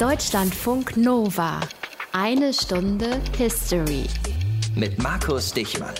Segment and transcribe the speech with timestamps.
[0.00, 1.60] Deutschlandfunk Nova.
[2.12, 4.04] Eine Stunde History.
[4.74, 5.94] Mit Markus Dichmann.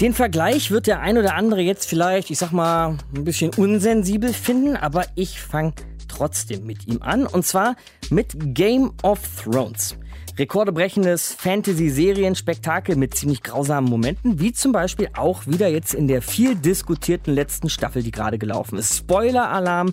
[0.00, 4.34] Den Vergleich wird der ein oder andere jetzt vielleicht, ich sag mal, ein bisschen unsensibel
[4.34, 5.72] finden, aber ich fange
[6.08, 7.26] trotzdem mit ihm an.
[7.26, 7.76] Und zwar
[8.10, 9.96] mit Game of Thrones.
[10.38, 16.56] Rekordebrechendes Fantasy-Serienspektakel mit ziemlich grausamen Momenten, wie zum Beispiel auch wieder jetzt in der viel
[16.56, 18.96] diskutierten letzten Staffel, die gerade gelaufen ist.
[18.96, 19.92] Spoiler-Alarm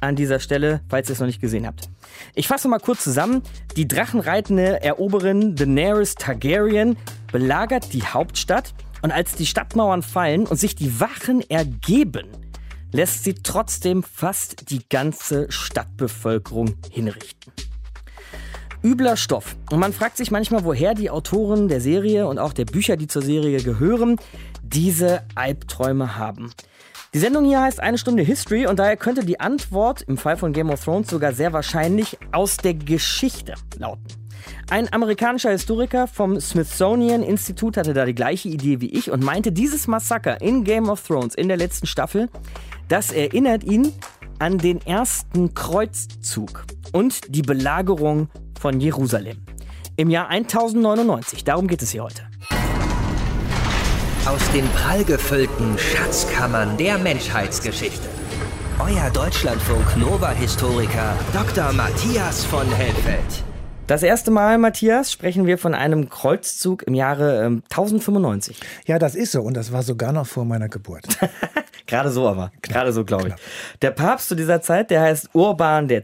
[0.00, 1.88] an dieser Stelle, falls ihr es noch nicht gesehen habt.
[2.34, 3.42] Ich fasse mal kurz zusammen.
[3.76, 6.96] Die drachenreitende Eroberin Daenerys Targaryen
[7.32, 12.26] belagert die Hauptstadt und als die Stadtmauern fallen und sich die Wachen ergeben,
[12.92, 17.52] lässt sie trotzdem fast die ganze Stadtbevölkerung hinrichten
[18.86, 19.56] übler Stoff.
[19.70, 23.08] Und man fragt sich manchmal, woher die Autoren der Serie und auch der Bücher, die
[23.08, 24.16] zur Serie gehören,
[24.62, 26.52] diese Albträume haben.
[27.16, 30.52] Die Sendung hier heißt eine Stunde History und daher könnte die Antwort im Fall von
[30.52, 34.04] Game of Thrones sogar sehr wahrscheinlich aus der Geschichte lauten.
[34.68, 39.50] Ein amerikanischer Historiker vom Smithsonian Institut hatte da die gleiche Idee wie ich und meinte,
[39.50, 42.28] dieses Massaker in Game of Thrones in der letzten Staffel,
[42.88, 43.94] das erinnert ihn
[44.38, 48.28] an den ersten Kreuzzug und die Belagerung
[48.60, 49.38] von Jerusalem.
[49.96, 52.24] Im Jahr 1099, darum geht es hier heute.
[54.26, 58.08] Aus den prallgefüllten Schatzkammern der Menschheitsgeschichte.
[58.80, 61.72] Euer Deutschlandfunk Nova-Historiker Dr.
[61.72, 63.44] Matthias von Helfeld.
[63.86, 68.58] Das erste Mal, Matthias, sprechen wir von einem Kreuzzug im Jahre ähm, 1095.
[68.86, 71.04] Ja, das ist so und das war sogar noch vor meiner Geburt.
[71.86, 73.34] Gerade so aber, gerade so glaube ich.
[73.80, 76.02] Der Papst zu dieser Zeit, der heißt Urban II.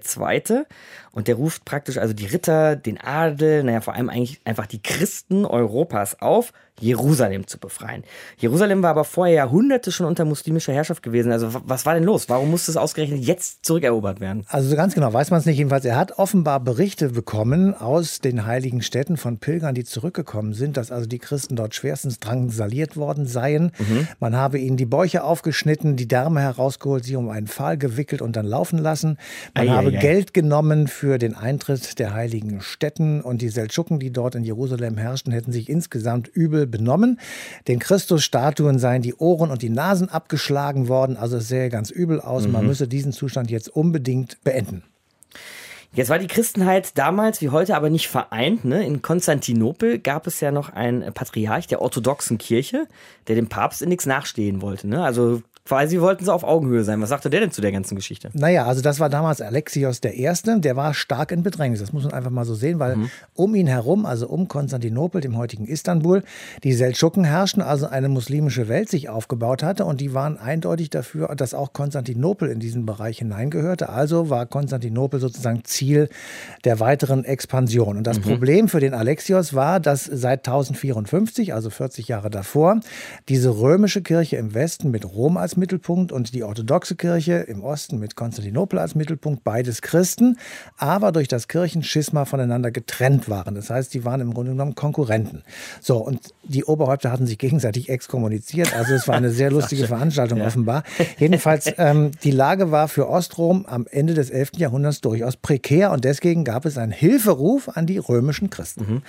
[1.10, 4.80] Und der ruft praktisch also die Ritter, den Adel, naja, vor allem eigentlich einfach die
[4.80, 8.02] Christen Europas auf, Jerusalem zu befreien.
[8.38, 11.30] Jerusalem war aber vorher Jahrhunderte schon unter muslimischer Herrschaft gewesen.
[11.30, 12.28] Also was war denn los?
[12.28, 14.44] Warum musste es ausgerechnet jetzt zurückerobert werden?
[14.48, 15.58] Also so ganz genau weiß man es nicht.
[15.58, 20.76] Jedenfalls, er hat offenbar Berichte bekommen aus den heiligen Städten von Pilgern, die zurückgekommen sind,
[20.76, 23.72] dass also die Christen dort schwerstens drangsaliert worden seien.
[23.78, 24.08] Mhm.
[24.18, 28.34] Man habe ihnen die Bäuche aufgeschnitten, die Därme herausgeholt, sie um einen Pfahl gewickelt und
[28.34, 29.18] dann laufen lassen.
[29.54, 30.00] Man ei, habe ei, ei.
[30.00, 34.96] Geld genommen für den Eintritt der heiligen Städten und die Seldschuken, die dort in Jerusalem
[34.96, 37.20] herrschten, hätten sich insgesamt übel benommen.
[37.68, 41.16] Den Christusstatuen seien die Ohren und die Nasen abgeschlagen worden.
[41.16, 42.46] Also es sähe ganz übel aus.
[42.46, 42.52] Mhm.
[42.52, 44.84] Man müsse diesen Zustand jetzt unbedingt beenden.
[45.94, 48.64] Jetzt war die Christenheit damals wie heute aber nicht vereint.
[48.64, 48.84] Ne?
[48.86, 52.88] In Konstantinopel gab es ja noch einen Patriarch der orthodoxen Kirche,
[53.28, 54.88] der dem Papst in nichts nachstehen wollte.
[54.88, 55.04] Ne?
[55.04, 57.00] Also Quasi wollten sie auf Augenhöhe sein.
[57.00, 58.30] Was sagte der denn zu der ganzen Geschichte?
[58.32, 60.28] Naja, also das war damals Alexios I.,
[60.60, 61.78] der war stark in Bedrängnis.
[61.78, 63.10] Das muss man einfach mal so sehen, weil mhm.
[63.34, 66.24] um ihn herum, also um Konstantinopel, dem heutigen Istanbul,
[66.64, 71.32] die Seldschuken herrschten, also eine muslimische Welt sich aufgebaut hatte und die waren eindeutig dafür,
[71.36, 73.88] dass auch Konstantinopel in diesen Bereich hineingehörte.
[73.88, 76.08] Also war Konstantinopel sozusagen Ziel
[76.64, 77.98] der weiteren Expansion.
[77.98, 78.22] Und das mhm.
[78.22, 82.80] Problem für den Alexios war, dass seit 1054, also 40 Jahre davor,
[83.28, 87.62] diese römische Kirche im Westen mit Rom als als Mittelpunkt und die orthodoxe Kirche im
[87.62, 90.38] Osten mit Konstantinopel als Mittelpunkt, beides Christen,
[90.78, 93.54] aber durch das Kirchenschisma voneinander getrennt waren.
[93.54, 95.42] Das heißt, die waren im Grunde genommen Konkurrenten.
[95.82, 98.74] So, und die Oberhäupter hatten sich gegenseitig exkommuniziert.
[98.74, 100.46] Also es war eine sehr lustige Veranstaltung ja.
[100.46, 100.84] offenbar.
[101.18, 104.52] Jedenfalls, ähm, die Lage war für Ostrom am Ende des 11.
[104.56, 108.86] Jahrhunderts durchaus prekär und deswegen gab es einen Hilferuf an die römischen Christen.
[108.88, 109.02] Mhm.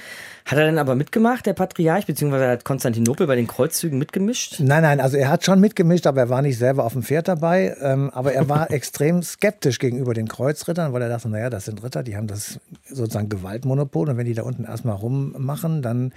[0.45, 4.59] Hat er denn aber mitgemacht, der Patriarch, beziehungsweise hat Konstantinopel bei den Kreuzzügen mitgemischt?
[4.59, 7.27] Nein, nein, also er hat schon mitgemischt, aber er war nicht selber auf dem Pferd
[7.27, 7.75] dabei.
[7.81, 11.83] Ähm, aber er war extrem skeptisch gegenüber den Kreuzrittern, weil er dachte, naja, das sind
[11.83, 16.13] Ritter, die haben das sozusagen Gewaltmonopol und wenn die da unten erstmal rummachen, dann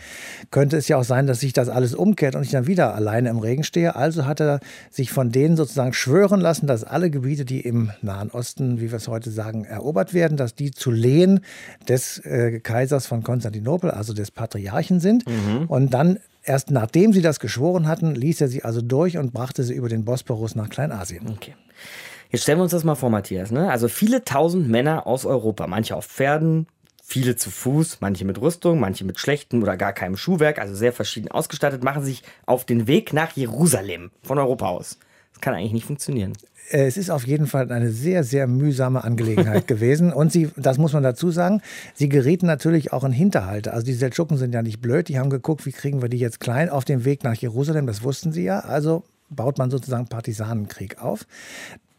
[0.50, 3.31] könnte es ja auch sein, dass sich das alles umkehrt und ich dann wieder alleine
[3.31, 3.97] im Regen stehe.
[3.97, 4.60] Also hat er
[4.91, 8.97] sich von denen sozusagen schwören lassen, dass alle Gebiete, die im Nahen Osten, wie wir
[8.97, 11.41] es heute sagen, erobert werden, dass die zu Lehen
[11.88, 15.25] des äh, Kaisers von Konstantinopel, also des Patriarchen sind.
[15.26, 15.66] Mhm.
[15.66, 19.64] Und dann Erst nachdem sie das geschworen hatten, ließ er sie also durch und brachte
[19.64, 21.28] sie über den Bosporus nach Kleinasien.
[21.28, 21.56] Okay.
[22.30, 23.50] Jetzt stellen wir uns das mal vor, Matthias.
[23.50, 23.68] Ne?
[23.68, 26.69] Also viele tausend Männer aus Europa, manche auf Pferden,
[27.02, 30.93] viele zu Fuß, manche mit Rüstung, manche mit schlechtem oder gar keinem Schuhwerk, also sehr
[30.93, 34.99] verschieden ausgestattet, machen sich auf den Weg nach Jerusalem von Europa aus.
[35.37, 36.33] Das kann eigentlich nicht funktionieren.
[36.71, 40.15] Äh, es ist auf jeden Fall eine sehr, sehr mühsame Angelegenheit gewesen.
[40.15, 41.61] Und sie, das muss man dazu sagen,
[41.93, 43.75] sie gerieten natürlich auch in Hinterhalte.
[43.75, 46.41] Also die Seldschuken sind ja nicht blöd, die haben geguckt, wie kriegen wir die jetzt
[46.41, 48.61] klein auf dem Weg nach Jerusalem, das wussten sie ja.
[48.61, 51.27] Also baut man sozusagen Partisanenkrieg auf.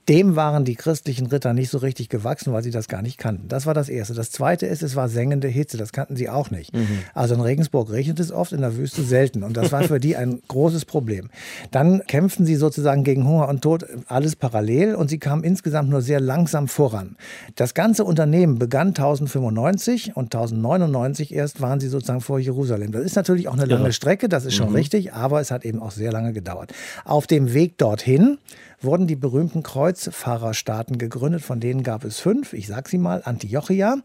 [0.09, 3.50] Dem waren die christlichen Ritter nicht so richtig gewachsen, weil sie das gar nicht kannten.
[3.50, 4.13] Das war das Erste.
[4.13, 5.77] Das Zweite ist, es war sengende Hitze.
[5.77, 6.74] Das kannten sie auch nicht.
[6.74, 7.00] Mhm.
[7.13, 9.44] Also in Regensburg regnet es oft, in der Wüste selten.
[9.44, 11.30] Und das war für die ein großes Problem.
[11.71, 14.95] Dann kämpften sie sozusagen gegen Hunger und Tod, alles parallel.
[14.95, 17.18] Und sie kamen insgesamt nur sehr langsam voran.
[17.56, 22.94] Das ganze Unternehmen begann 1095 und 1099 erst waren sie sozusagen vor Jerusalem.
[22.94, 23.92] Das ist natürlich auch eine lange ja.
[23.92, 24.75] Strecke, das ist schon mhm.
[24.75, 26.74] richtig, aber es hat eben auch sehr lange gedauert.
[27.03, 28.38] Auf dem Weg dorthin
[28.81, 31.41] wurden die berühmten Kreuzfahrerstaaten gegründet.
[31.41, 32.53] Von denen gab es fünf.
[32.53, 33.97] Ich sage sie mal: Antiochia,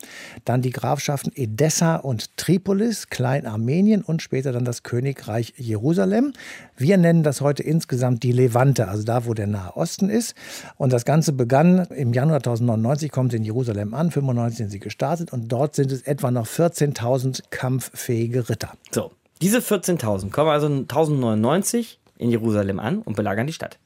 [0.45, 6.33] dann die Grafschaften Edessa und Tripolis, Kleinarmenien und später dann das Königreich Jerusalem.
[6.77, 10.35] Wir nennen das heute insgesamt die Levante, also da, wo der Nahe Osten ist.
[10.77, 14.79] Und das Ganze begann im Januar 1099, kommen sie in Jerusalem an, 95 sind sie
[14.79, 18.73] gestartet und dort sind es etwa noch 14.000 kampffähige Ritter.
[18.91, 23.79] So, diese 14.000 kommen also 1099 in Jerusalem an und belagern die Stadt.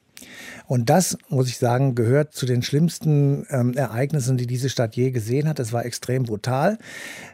[0.67, 5.11] Und das, muss ich sagen, gehört zu den schlimmsten ähm, Ereignissen, die diese Stadt je
[5.11, 5.61] gesehen hat.
[5.61, 6.79] Es war extrem brutal.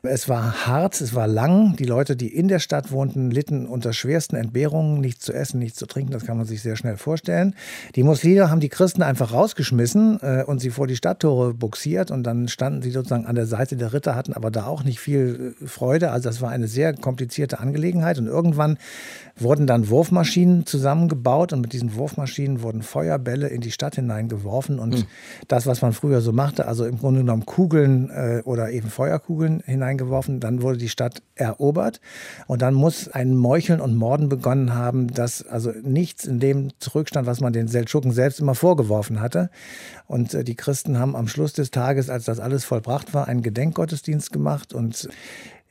[0.02, 1.76] Es war hart, es war lang.
[1.76, 5.00] Die Leute, die in der Stadt wohnten, litten unter schwersten Entbehrungen.
[5.00, 7.54] Nichts zu essen, nichts zu trinken, das kann man sich sehr schnell vorstellen.
[7.94, 12.10] Die Muslime haben die Christen einfach rausgeschmissen äh, und sie vor die Stadttore buxiert.
[12.10, 15.00] Und dann standen sie sozusagen an der Seite der Ritter, hatten aber da auch nicht
[15.00, 16.10] viel äh, Freude.
[16.10, 18.18] Also das war eine sehr komplizierte Angelegenheit.
[18.18, 18.76] Und irgendwann
[19.36, 24.78] wurden dann Wurfmaschinen zusammengebaut und mit diesen Wurfmaschinen wurden Feuer Bälle in die Stadt hineingeworfen
[24.78, 25.04] und mhm.
[25.48, 29.62] das, was man früher so machte, also im Grunde genommen Kugeln äh, oder eben Feuerkugeln
[29.64, 32.00] hineingeworfen, dann wurde die Stadt erobert
[32.46, 37.26] und dann muss ein Meucheln und Morden begonnen haben, dass also nichts in dem zurückstand,
[37.26, 39.50] was man den Seldschuken selbst immer vorgeworfen hatte.
[40.06, 43.42] Und äh, die Christen haben am Schluss des Tages, als das alles vollbracht war, einen
[43.42, 45.08] Gedenkgottesdienst gemacht und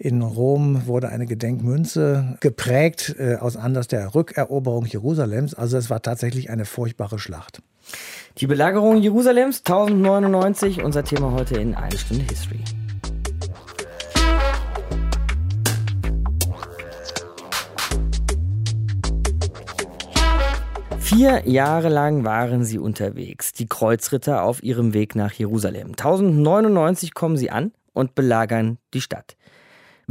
[0.01, 5.53] in Rom wurde eine Gedenkmünze geprägt äh, aus Anlass der Rückeroberung Jerusalems.
[5.53, 7.61] Also es war tatsächlich eine furchtbare Schlacht.
[8.37, 12.61] Die Belagerung Jerusalems 1099, unser Thema heute in eine Stunde History.
[20.99, 25.89] Vier Jahre lang waren sie unterwegs, die Kreuzritter auf ihrem Weg nach Jerusalem.
[25.89, 29.35] 1099 kommen sie an und belagern die Stadt.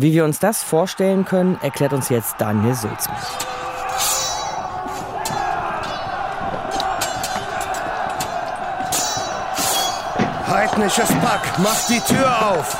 [0.02, 3.18] Wie wir uns das vorstellen können, erklärt uns jetzt Daniel Sulzmann.
[10.48, 12.78] Heidnisches Pack, macht die Tür auf!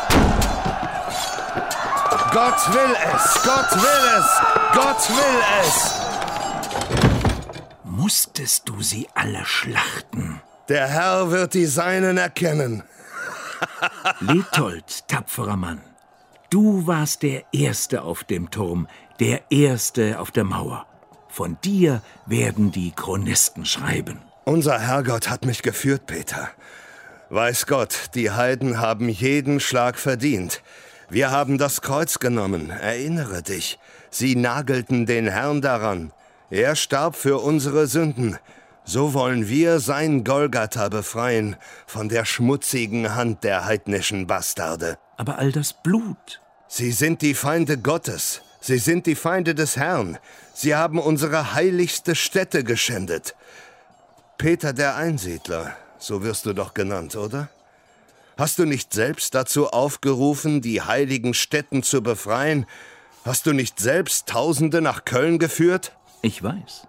[2.32, 3.42] Gott will es!
[3.42, 4.40] Gott will es!
[4.72, 5.94] Gott will es!
[7.84, 10.40] Musstest du sie alle schlachten?
[10.70, 12.82] Der Herr wird die Seinen erkennen.
[14.20, 15.89] Letold, tapferer Mann.
[16.50, 18.88] Du warst der Erste auf dem Turm,
[19.20, 20.84] der Erste auf der Mauer.
[21.28, 24.18] Von dir werden die Chronisten schreiben.
[24.46, 26.50] Unser Herrgott hat mich geführt, Peter.
[27.28, 30.60] Weiß Gott, die Heiden haben jeden Schlag verdient.
[31.08, 33.78] Wir haben das Kreuz genommen, erinnere dich.
[34.10, 36.12] Sie nagelten den Herrn daran.
[36.50, 38.36] Er starb für unsere Sünden.
[38.82, 41.54] So wollen wir sein Golgatha befreien
[41.86, 44.98] von der schmutzigen Hand der heidnischen Bastarde.
[45.20, 46.40] Aber all das Blut.
[46.66, 48.40] Sie sind die Feinde Gottes.
[48.62, 50.16] Sie sind die Feinde des Herrn.
[50.54, 53.34] Sie haben unsere heiligste Stätte geschändet.
[54.38, 57.50] Peter der Einsiedler, so wirst du doch genannt, oder?
[58.38, 62.64] Hast du nicht selbst dazu aufgerufen, die heiligen Stätten zu befreien?
[63.22, 65.92] Hast du nicht selbst Tausende nach Köln geführt?
[66.22, 66.86] Ich weiß.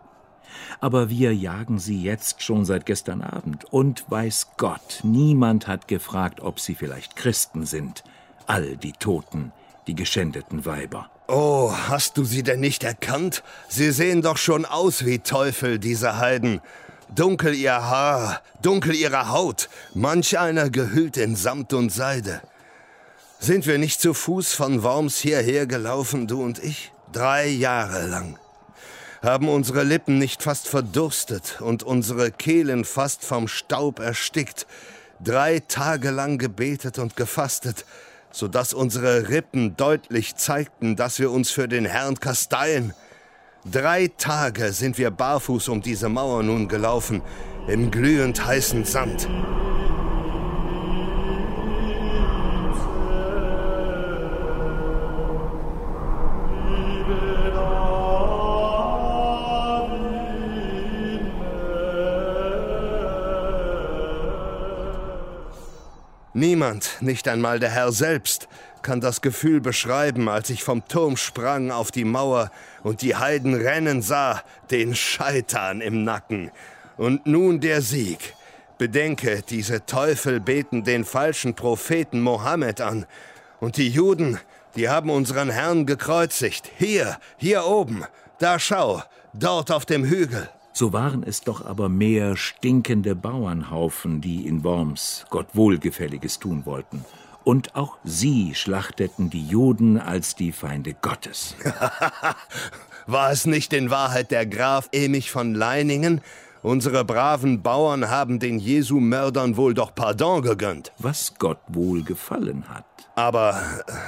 [0.79, 3.65] Aber wir jagen sie jetzt schon seit gestern Abend.
[3.73, 8.05] Und weiß Gott, niemand hat gefragt, ob sie vielleicht Christen sind.
[8.51, 9.53] All die Toten,
[9.87, 11.09] die geschändeten Weiber.
[11.29, 13.43] Oh, hast du sie denn nicht erkannt?
[13.69, 16.59] Sie sehen doch schon aus wie Teufel, diese Heiden.
[17.15, 22.41] Dunkel ihr Haar, dunkel ihre Haut, manch einer gehüllt in Samt und Seide.
[23.39, 26.91] Sind wir nicht zu Fuß von Worms hierher gelaufen, du und ich?
[27.13, 28.37] Drei Jahre lang
[29.23, 34.67] haben unsere Lippen nicht fast verdurstet und unsere Kehlen fast vom Staub erstickt,
[35.21, 37.85] drei Tage lang gebetet und gefastet,
[38.31, 42.93] so dass unsere Rippen deutlich zeigten, dass wir uns für den Herrn kasteien.
[43.69, 47.21] Drei Tage sind wir barfuß um diese Mauer nun gelaufen,
[47.67, 49.27] im glühend heißen Sand.
[66.33, 68.47] Niemand, nicht einmal der Herr selbst,
[68.81, 72.51] kann das Gefühl beschreiben, als ich vom Turm sprang auf die Mauer
[72.83, 76.51] und die Heiden rennen sah, den Scheitern im Nacken.
[76.97, 78.33] Und nun der Sieg.
[78.77, 83.05] Bedenke, diese Teufel beten den falschen Propheten Mohammed an.
[83.59, 84.39] Und die Juden,
[84.75, 86.71] die haben unseren Herrn gekreuzigt.
[86.77, 88.05] Hier, hier oben.
[88.39, 90.49] Da schau, dort auf dem Hügel.
[90.73, 97.03] So waren es doch aber mehr stinkende Bauernhaufen, die in Worms Gott Wohlgefälliges tun wollten.
[97.43, 101.55] Und auch sie schlachteten die Juden als die Feinde Gottes.
[103.07, 106.21] War es nicht in Wahrheit der Graf Emich von Leiningen?
[106.61, 110.91] Unsere braven Bauern haben den Jesu-Mördern wohl doch Pardon gegönnt.
[110.99, 112.85] Was Gott wohl gefallen hat.
[113.15, 113.59] Aber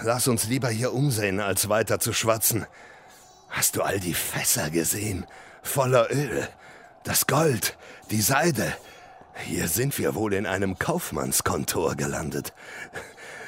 [0.03, 2.67] lass uns lieber hier umsehen, als weiter zu schwatzen.
[3.49, 5.25] Hast du all die Fässer gesehen?
[5.63, 6.47] Voller Öl.
[7.03, 7.75] Das Gold,
[8.11, 8.73] die Seide.
[9.35, 12.53] Hier sind wir wohl in einem Kaufmannskontor gelandet.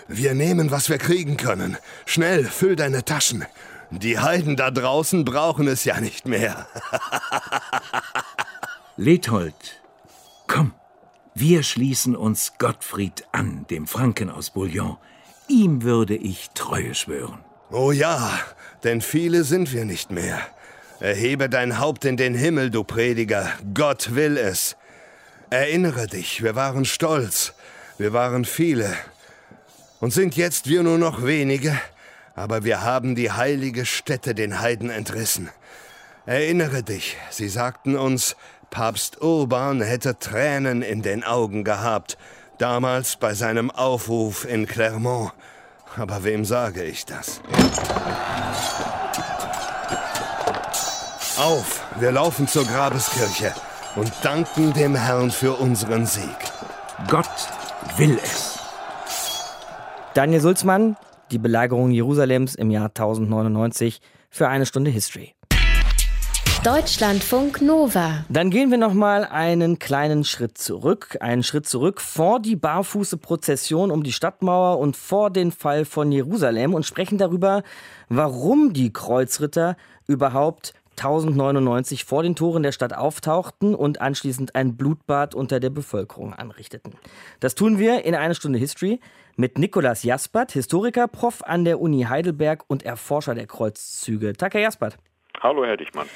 [0.08, 1.78] Wir nehmen, was wir kriegen können.
[2.06, 3.46] Schnell, füll deine Taschen.
[3.92, 6.68] Die Heiden da draußen brauchen es ja nicht mehr.
[8.98, 9.82] Lethold,
[10.48, 10.74] komm,
[11.34, 14.98] wir schließen uns Gottfried an, dem Franken aus Bouillon.
[15.48, 17.44] Ihm würde ich Treue schwören.
[17.72, 18.32] Oh ja,
[18.84, 20.40] denn viele sind wir nicht mehr.
[21.06, 23.48] Erhebe dein Haupt in den Himmel, du Prediger.
[23.76, 24.76] Gott will es.
[25.52, 27.54] Erinnere dich, wir waren stolz.
[28.00, 28.92] Wir waren viele.
[30.00, 31.80] Und sind jetzt wir nur noch wenige,
[32.34, 35.52] aber wir haben die heilige Stätte den Heiden entrissen.
[36.26, 38.36] Erinnere dich, sie sagten uns,
[38.72, 42.18] Papst Urban hätte Tränen in den Augen gehabt,
[42.58, 45.34] damals bei seinem Aufruf in Clermont.
[45.98, 47.42] Aber wem sage ich das?
[51.38, 53.54] Auf, wir laufen zur Grabeskirche
[53.98, 56.24] und danken dem Herrn für unseren Sieg.
[57.10, 57.28] Gott
[57.98, 58.58] will es.
[60.14, 60.96] Daniel Sulzmann,
[61.32, 64.00] die Belagerung Jerusalems im Jahr 1099
[64.30, 65.34] für eine Stunde History.
[66.64, 68.24] Deutschlandfunk Nova.
[68.30, 73.18] Dann gehen wir noch mal einen kleinen Schritt zurück, einen Schritt zurück vor die barfuße
[73.18, 77.62] Prozession um die Stadtmauer und vor den Fall von Jerusalem und sprechen darüber,
[78.08, 79.76] warum die Kreuzritter
[80.08, 86.34] überhaupt 1099 vor den Toren der Stadt auftauchten und anschließend ein Blutbad unter der Bevölkerung
[86.34, 86.94] anrichteten.
[87.40, 89.00] Das tun wir in einer Stunde History
[89.36, 94.34] mit Nikolas Jaspert, Historiker, Prof an der Uni Heidelberg und Erforscher der Kreuzzüge.
[94.34, 94.98] Tag, Herr Jaspert.
[95.42, 96.08] Hallo, Herr Dichmann.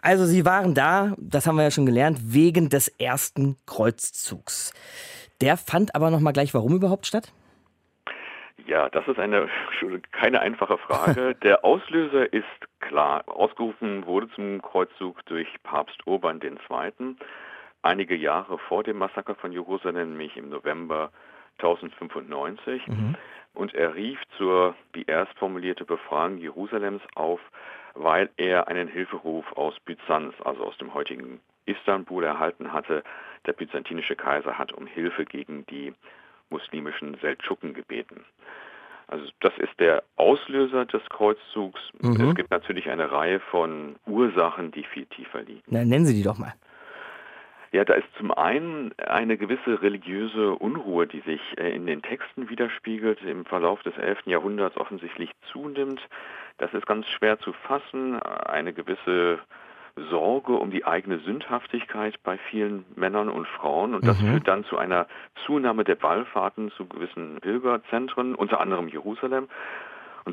[0.00, 4.72] Also Sie waren da, das haben wir ja schon gelernt, wegen des ersten Kreuzzugs.
[5.40, 7.32] Der fand aber noch mal gleich warum überhaupt statt?
[8.66, 9.48] Ja, das ist eine
[10.12, 11.34] keine einfache Frage.
[11.42, 12.44] Der Auslöser ist
[12.80, 13.24] klar.
[13.26, 17.16] Ausgerufen wurde zum Kreuzzug durch Papst Urban II.
[17.82, 21.10] einige Jahre vor dem Massaker von Jerusalem, nämlich im November
[21.58, 22.86] 1095.
[22.88, 23.16] Mhm.
[23.54, 27.40] Und er rief zur, wie erst formulierte, Befreiung Jerusalems auf,
[27.94, 33.02] weil er einen Hilferuf aus Byzanz, also aus dem heutigen Istanbul, erhalten hatte.
[33.46, 35.92] Der byzantinische Kaiser hat um Hilfe gegen die
[36.52, 38.24] muslimischen Seldschuken gebeten.
[39.08, 41.80] Also das ist der Auslöser des Kreuzzugs.
[42.00, 42.30] Mhm.
[42.30, 45.62] Es gibt natürlich eine Reihe von Ursachen, die viel tiefer liegen.
[45.66, 46.54] Na, nennen Sie die doch mal.
[47.72, 52.50] Ja, da ist zum einen eine gewisse religiöse Unruhe, die sich äh, in den Texten
[52.50, 54.26] widerspiegelt, im Verlauf des 11.
[54.26, 56.00] Jahrhunderts offensichtlich zunimmt.
[56.58, 58.22] Das ist ganz schwer zu fassen.
[58.22, 59.38] Eine gewisse
[60.10, 64.32] Sorge um die eigene Sündhaftigkeit bei vielen Männern und Frauen und das mhm.
[64.32, 65.06] führt dann zu einer
[65.44, 69.48] Zunahme der Wallfahrten zu gewissen Pilgerzentren, unter anderem Jerusalem.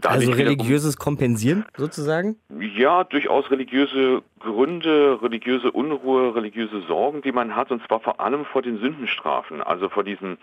[0.06, 2.38] Also religiöses Kompensieren sozusagen?
[2.60, 8.46] Ja, durchaus religiöse Gründe, religiöse Unruhe, religiöse Sorgen, die man hat, und zwar vor allem
[8.46, 10.38] vor den Sündenstrafen, also vor diesen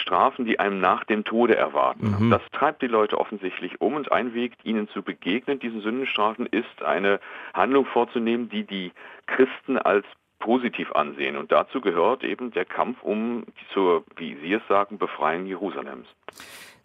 [0.00, 2.16] Strafen, die einem nach dem Tode erwarten.
[2.18, 2.30] Mhm.
[2.30, 6.82] Das treibt die Leute offensichtlich um und ein Weg, ihnen zu begegnen, diesen Sündenstrafen, ist
[6.82, 7.20] eine
[7.54, 8.92] Handlung vorzunehmen, die die
[9.26, 10.04] Christen als
[10.38, 11.36] positiv ansehen.
[11.36, 16.06] Und dazu gehört eben der Kampf um zur, wie Sie es sagen, Befreien Jerusalems.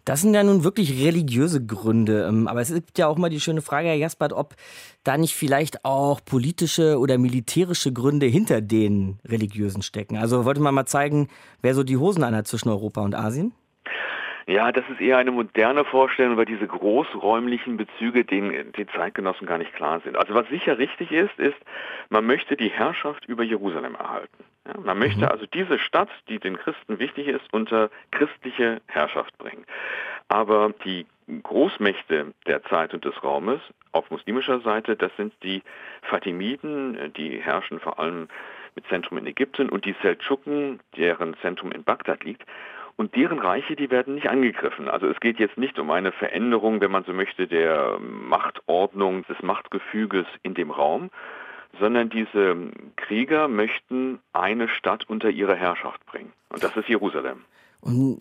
[0.04, 2.26] Das sind ja nun wirklich religiöse Gründe.
[2.26, 4.56] Ähm, aber es gibt ja auch mal die schöne Frage, Herr Jaspert, ob
[5.04, 10.16] da nicht vielleicht auch politische oder militärische Gründe hinter den religiösen stecken.
[10.16, 11.28] Also wollte man mal zeigen,
[11.60, 13.52] wer so die Hosen anhat zwischen Europa und Asien?
[14.46, 19.58] Ja, das ist eher eine moderne Vorstellung über diese großräumlichen Bezüge, denen die Zeitgenossen gar
[19.58, 20.16] nicht klar sind.
[20.16, 21.58] Also was sicher richtig ist, ist,
[22.08, 24.44] man möchte die Herrschaft über Jerusalem erhalten.
[24.66, 25.28] Ja, man möchte mhm.
[25.28, 29.64] also diese Stadt, die den Christen wichtig ist, unter christliche Herrschaft bringen.
[30.28, 31.06] Aber die
[31.42, 33.60] Großmächte der Zeit und des Raumes
[33.92, 35.62] auf muslimischer Seite, das sind die
[36.02, 38.28] Fatimiden, die herrschen vor allem
[38.74, 42.44] mit Zentrum in Ägypten und die Seldschuken, deren Zentrum in Bagdad liegt.
[43.02, 44.88] Und deren Reiche, die werden nicht angegriffen.
[44.88, 49.42] Also es geht jetzt nicht um eine Veränderung, wenn man so möchte, der Machtordnung, des
[49.42, 51.10] Machtgefüges in dem Raum,
[51.80, 52.54] sondern diese
[52.94, 56.32] Krieger möchten eine Stadt unter ihre Herrschaft bringen.
[56.48, 57.40] Und das ist Jerusalem.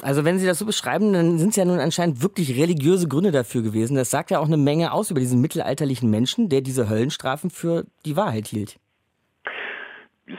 [0.01, 3.29] Also wenn Sie das so beschreiben, dann sind es ja nun anscheinend wirklich religiöse Gründe
[3.29, 3.95] dafür gewesen.
[3.95, 7.85] Das sagt ja auch eine Menge aus über diesen mittelalterlichen Menschen, der diese Höllenstrafen für
[8.03, 8.77] die Wahrheit hielt.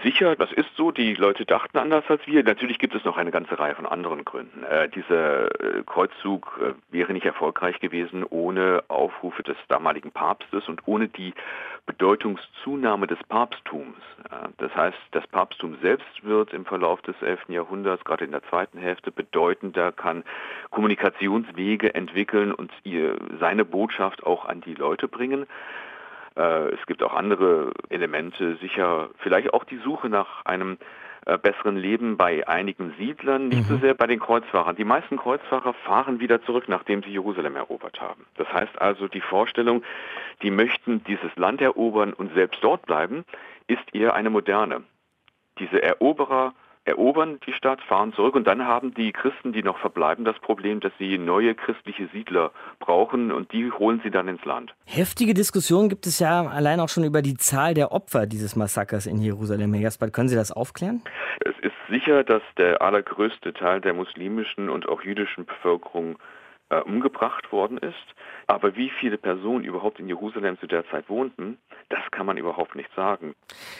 [0.02, 0.90] Sicher, das ist so.
[0.90, 2.42] Die Leute dachten anders als wir.
[2.42, 4.62] Natürlich gibt es noch eine ganze Reihe von anderen Gründen.
[4.64, 10.86] Äh, dieser äh, Kreuzzug äh, wäre nicht erfolgreich gewesen ohne Aufrufe des damaligen Papstes und
[10.86, 11.34] ohne die
[11.86, 13.96] Bedeutungszunahme des Papsttums.
[14.30, 17.48] Äh, das heißt, das Papsttum selbst wird im Verlauf des 11.
[17.48, 20.24] Jahrhunderts, gerade in der zweiten Hälfte, bedeutender, kann
[20.70, 25.46] Kommunikationswege entwickeln und ihr, seine Botschaft auch an die Leute bringen.
[26.36, 30.78] Äh, es gibt auch andere Elemente, sicher vielleicht auch die Suche nach einem
[31.24, 33.74] äh, besseren Leben bei einigen Siedlern, nicht mhm.
[33.74, 34.74] so sehr bei den Kreuzfahrern.
[34.74, 38.26] Die meisten Kreuzfahrer fahren wieder zurück, nachdem sie Jerusalem erobert haben.
[38.36, 39.84] Das heißt also, die Vorstellung,
[40.42, 43.24] die möchten dieses Land erobern und selbst dort bleiben,
[43.68, 44.82] ist eher eine moderne.
[45.60, 50.24] Diese Eroberer erobern die Stadt, fahren zurück und dann haben die Christen, die noch verbleiben,
[50.24, 54.74] das Problem, dass sie neue christliche Siedler brauchen und die holen sie dann ins Land.
[54.84, 59.06] Heftige Diskussionen gibt es ja allein auch schon über die Zahl der Opfer dieses Massakers
[59.06, 59.72] in Jerusalem.
[59.74, 61.02] Herr Jasper, können Sie das aufklären?
[61.44, 66.18] Es ist sicher, dass der allergrößte Teil der muslimischen und auch jüdischen Bevölkerung
[66.72, 67.94] äh, umgebracht worden ist.
[68.46, 71.58] Aber wie viele Personen überhaupt in Jerusalem zu der Zeit wohnten,
[71.90, 73.34] das kann man überhaupt nicht sagen.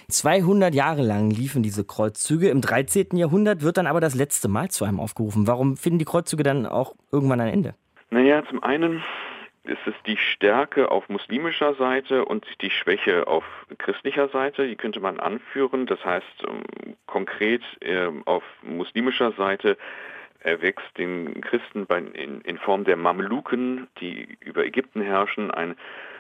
[0.09, 2.51] 200 Jahre lang liefen diese Kreuzzüge.
[2.51, 3.17] Im 13.
[3.17, 5.47] Jahrhundert wird dann aber das letzte Mal zu einem aufgerufen.
[5.47, 7.75] Warum finden die Kreuzzüge dann auch irgendwann ein Ende?
[8.11, 9.03] Naja, zum einen
[9.65, 13.45] ist es die Stärke auf muslimischer Seite und die Schwäche auf
[13.79, 14.67] christlicher Seite.
[14.67, 15.87] Die könnte man anführen.
[15.87, 19.79] Das heißt, ähm, konkret ähm, auf muslimischer Seite
[20.45, 25.77] erwächst den Christen bei, in, in Form der Mameluken, die über Ägypten herrschen, ein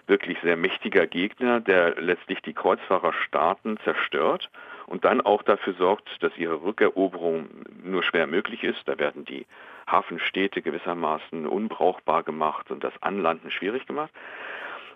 [0.06, 4.50] wirklich sehr mächtiger Gegner, der letztlich die Kreuzfahrerstaaten zerstört
[4.86, 7.48] und dann auch dafür sorgt, dass ihre Rückeroberung
[7.82, 8.86] nur schwer möglich ist.
[8.86, 9.46] Da werden die
[9.86, 14.10] Hafenstädte gewissermaßen unbrauchbar gemacht und das Anlanden schwierig gemacht.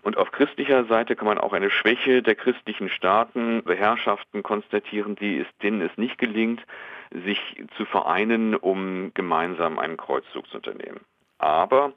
[0.03, 5.41] Und auf christlicher Seite kann man auch eine Schwäche der christlichen Staaten, Herrschaften konstatieren, die
[5.41, 6.63] es, denen es nicht gelingt,
[7.11, 7.41] sich
[7.77, 11.01] zu vereinen, um gemeinsam einen Kreuzzug zu unternehmen.
[11.39, 11.93] Aber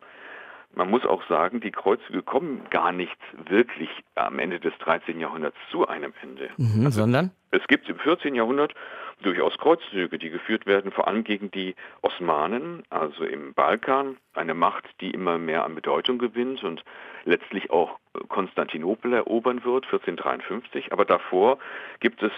[0.76, 3.18] man muss auch sagen, die Kreuzzüge kommen gar nicht
[3.50, 5.20] wirklich am Ende des 13.
[5.20, 6.50] Jahrhunderts zu einem Ende.
[6.58, 7.32] Mhm, also sondern?
[7.52, 8.36] Es gibt im 14.
[8.36, 8.76] Jahrhundert
[9.22, 14.86] durchaus Kreuzzüge, die geführt werden, vor allem gegen die Osmanen, also im Balkan, eine Macht,
[15.02, 16.84] die immer mehr an Bedeutung gewinnt und
[17.26, 20.94] letztlich auch Konstantinopel erobern wird, 1453.
[20.94, 21.58] Aber davor
[22.00, 22.32] gibt es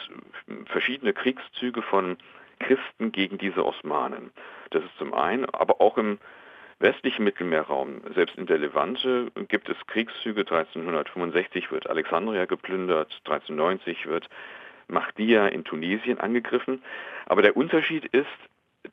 [0.66, 2.18] verschiedene Kriegszüge von
[2.62, 4.32] Christen gegen diese Osmanen.
[4.70, 6.20] Das ist zum einen, aber auch im
[6.80, 10.42] westlichen Mittelmeerraum, selbst in der Levante, gibt es Kriegszüge.
[10.42, 14.30] 1365 wird Alexandria geplündert, 1390 wird
[14.88, 16.84] Mahdia in Tunesien angegriffen.
[17.26, 18.28] Aber der Unterschied ist,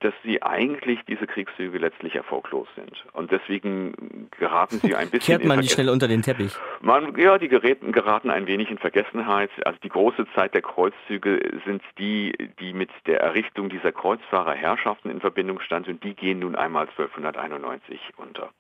[0.01, 2.93] dass sie eigentlich diese Kriegszüge letztlich erfolglos sind.
[3.13, 5.39] Und deswegen geraten sie ein bisschen.
[5.39, 6.53] Kehrt man die schnell unter den Teppich?
[6.81, 9.51] Man, ja, die geraten, geraten ein wenig in Vergessenheit.
[9.65, 15.21] Also die große Zeit der Kreuzzüge sind die, die mit der Errichtung dieser Kreuzfahrerherrschaften in
[15.21, 18.51] Verbindung stand und die gehen nun einmal 1291 unter.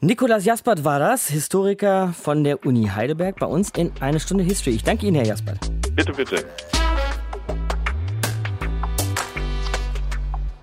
[0.00, 4.74] Nikolaus Jaspert war das, Historiker von der Uni Heidelberg, bei uns in Eine Stunde History.
[4.74, 5.70] Ich danke Ihnen, Herr Jaspert.
[5.94, 6.44] Bitte, bitte.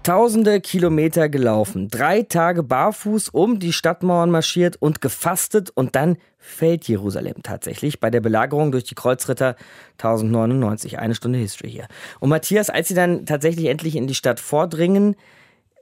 [0.04, 6.88] Tausende Kilometer gelaufen, drei Tage barfuß um die Stadtmauern marschiert und gefastet und dann fällt
[6.88, 9.58] Jerusalem tatsächlich bei der Belagerung durch die Kreuzritter
[9.98, 11.00] 1099.
[11.00, 11.88] Eine Stunde History hier.
[12.22, 15.16] Und Matthias, als sie dann tatsächlich endlich in die Stadt vordringen,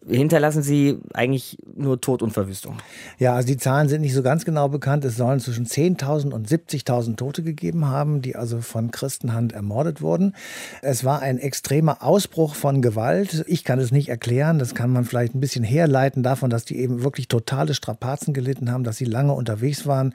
[0.10, 2.78] hinterlassen sie eigentlich nur Tod und Verwüstung.
[3.20, 5.04] Ja, also die Zahlen sind nicht so ganz genau bekannt.
[5.06, 10.34] Es sollen zwischen 10.000 und 70.000 Tote gegeben haben, die also von Christenhand ermordet wurden.
[10.82, 13.44] Es war ein extremer Ausbruch von Gewalt.
[13.48, 14.60] Ich kann es nicht erklären.
[14.60, 18.72] Das kann man vielleicht ein bisschen herleiten davon, dass die eben wirklich totale Strapazen gelitten
[18.72, 20.14] haben, dass sie lange unterwegs waren,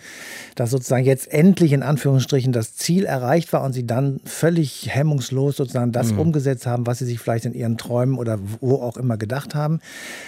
[0.55, 5.57] dass sozusagen jetzt endlich in Anführungsstrichen das Ziel erreicht war und sie dann völlig hemmungslos
[5.57, 6.21] sozusagen das mhm.
[6.21, 9.81] umgesetzt haben, was sie sich vielleicht in ihren Träumen oder wo auch immer gedacht haben.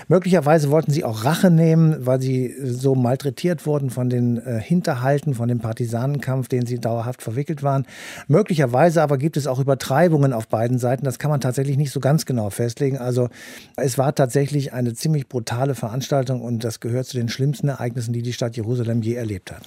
[0.08, 5.34] Möglicherweise wollten sie auch Rache nehmen, weil sie so malträtiert wurden von den äh, Hinterhalten,
[5.34, 7.86] von dem Partisanenkampf, den sie dauerhaft verwickelt waren.
[8.28, 11.04] Möglicherweise aber gibt es auch Übertreibungen auf beiden Seiten.
[11.04, 12.98] Das kann man tatsächlich nicht so ganz genau festlegen.
[12.98, 13.28] Also
[13.76, 18.22] es war tatsächlich eine ziemlich brutale Veranstaltung und das gehört zu den schlimmsten Ereignissen, die
[18.22, 19.62] die Stadt Jerusalem je erlebt hat.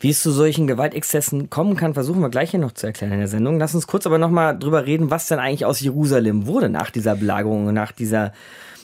[0.00, 3.18] Wie es zu solchen Gewaltexzessen kommen kann, versuchen wir gleich hier noch zu erklären in
[3.18, 3.58] der Sendung.
[3.58, 6.90] Lass uns kurz aber noch mal drüber reden, was denn eigentlich aus Jerusalem wurde nach
[6.90, 8.32] dieser Belagerung, nach dieser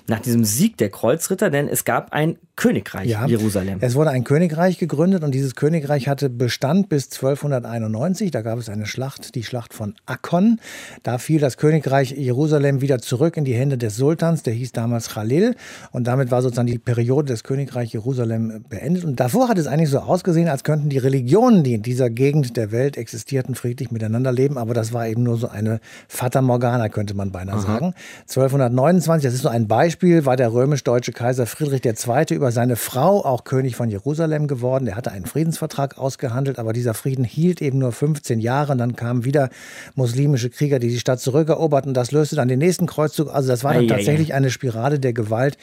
[0.06, 3.78] nach diesem Sieg der Kreuzritter, denn es gab ein Königreich Ja, Jerusalem.
[3.80, 8.30] Es wurde ein Königreich gegründet und dieses Königreich hatte Bestand bis 1291.
[8.30, 10.60] Da gab es eine Schlacht, die Schlacht von Akkon.
[11.02, 15.08] Da fiel das Königreich Jerusalem wieder zurück in die Hände des Sultans, der hieß damals
[15.08, 15.56] Khalil.
[15.90, 19.04] Und damit war sozusagen die Periode des Königreichs Jerusalem beendet.
[19.04, 22.58] Und davor hat es eigentlich so ausgesehen, als könnten die Religionen, die in dieser Gegend
[22.58, 24.58] der Welt existierten, friedlich miteinander leben.
[24.58, 27.94] Aber das war eben nur so eine Fata Morgana, könnte man beinahe sagen.
[28.28, 32.34] 1229, das ist so ein Beispiel, war der römisch-deutsche Kaiser Friedrich II.
[32.34, 34.84] über seine Frau auch König von Jerusalem geworden.
[34.84, 38.72] Der hatte einen Friedensvertrag ausgehandelt, aber dieser Frieden hielt eben nur 15 Jahre.
[38.72, 39.50] Und dann kamen wieder
[39.94, 41.94] muslimische Krieger, die die Stadt zurückeroberten.
[41.94, 43.34] Das löste dann den nächsten Kreuzzug.
[43.34, 45.56] Also das war dann tatsächlich eine Spirale der Gewalt,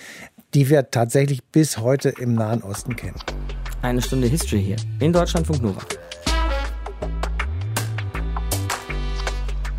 [0.54, 3.19] die wir tatsächlich bis heute im Nahen Osten kennen.
[3.82, 5.82] Eine Stunde History hier in Deutschlandfunk Nova.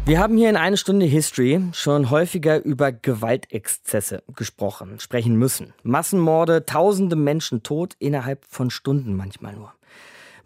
[0.09, 5.75] Wir haben hier in eine Stunde History schon häufiger über Gewaltexzesse gesprochen, sprechen müssen.
[5.83, 9.75] Massenmorde, tausende Menschen tot innerhalb von Stunden manchmal nur.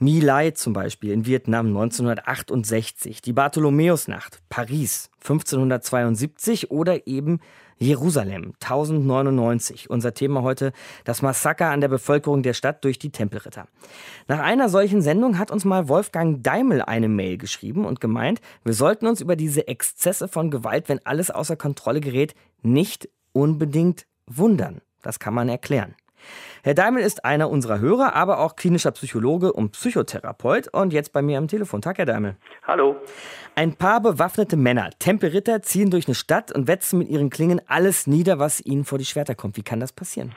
[0.02, 7.38] My Lai zum Beispiel in Vietnam 1968, die Bartholomäusnacht, Paris 1572 oder eben
[7.78, 9.90] Jerusalem 1099.
[9.90, 10.72] Unser Thema heute
[11.04, 13.68] das Massaker an der Bevölkerung der Stadt durch die Tempelritter.
[14.26, 18.74] Nach einer solchen Sendung hat uns mal Wolfgang Daimel eine Mail geschrieben und gemeint, wir
[18.74, 24.80] sollten uns über diese Exzesse von Gewalt, wenn alles außer Kontrolle gerät, nicht unbedingt wundern.
[25.00, 25.94] Das kann man erklären.
[26.62, 31.22] Herr Daimel ist einer unserer Hörer, aber auch klinischer Psychologe und Psychotherapeut und jetzt bei
[31.22, 31.82] mir am Telefon.
[31.82, 32.36] Tag, Herr Daimel.
[32.66, 32.96] Hallo.
[33.54, 38.06] Ein paar bewaffnete Männer, Tempelritter, ziehen durch eine Stadt und wetzen mit ihren Klingen alles
[38.06, 39.56] nieder, was ihnen vor die Schwerter kommt.
[39.56, 40.32] Wie kann das passieren?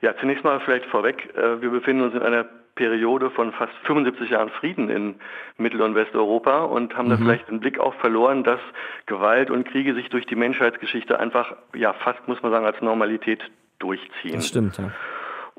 [0.00, 1.28] Ja, zunächst mal vielleicht vorweg.
[1.36, 5.16] äh, Wir befinden uns in einer Periode von fast 75 Jahren Frieden in
[5.56, 8.60] Mittel- und Westeuropa und haben da vielleicht den Blick auch verloren, dass
[9.06, 13.40] Gewalt und Kriege sich durch die Menschheitsgeschichte einfach, ja, fast muss man sagen, als Normalität
[13.80, 14.36] durchziehen.
[14.36, 14.92] Das stimmt, ja.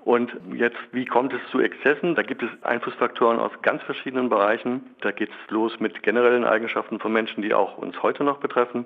[0.06, 2.16] Und jetzt, wie kommt es zu Exzessen?
[2.16, 4.96] Da gibt es Einflussfaktoren aus ganz verschiedenen Bereichen.
[5.02, 8.86] Da geht es los mit generellen Eigenschaften von Menschen, die auch uns heute noch betreffen.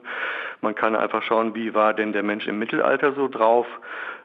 [0.62, 3.67] Man kann einfach schauen, wie war denn der Mensch im Mittelalter so drauf.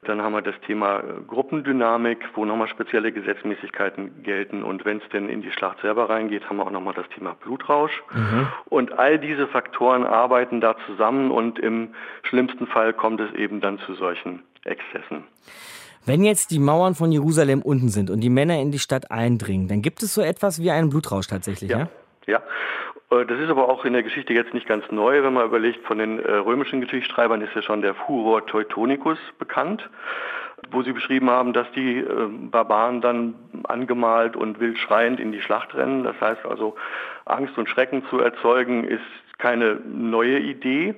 [0.03, 4.62] Dann haben wir das Thema Gruppendynamik, wo nochmal spezielle Gesetzmäßigkeiten gelten.
[4.62, 7.35] Und wenn es denn in die Schlacht selber reingeht, haben wir auch nochmal das Thema
[7.35, 8.03] Blutrausch.
[8.66, 13.79] Und all diese Faktoren arbeiten da zusammen und im schlimmsten Fall kommt es eben dann
[13.81, 15.24] zu solchen Exzessen.
[16.09, 19.68] Wenn jetzt die Mauern von Jerusalem unten sind und die Männer in die Stadt eindringen,
[19.68, 21.88] dann gibt es so etwas wie einen Blutrausch tatsächlich, ja?
[22.27, 22.38] Ja.
[23.11, 25.87] Äh, Das ist aber auch in der Geschichte jetzt nicht ganz neu, wenn man überlegt,
[25.87, 29.88] von den äh, römischen Geschichtsschreibern ist ja schon der Furor Teutonicus bekannt,
[30.71, 32.07] wo sie beschrieben haben, dass die äh,
[32.51, 36.05] Barbaren dann angemalt und wild schreiend in die Schlacht rennen.
[36.05, 36.75] Das heißt also,
[37.27, 39.03] Angst und Schrecken zu erzeugen ist
[39.38, 40.96] keine neue Idee